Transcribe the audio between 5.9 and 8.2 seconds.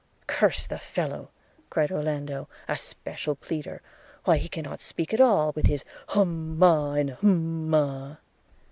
hum a, and hum a.'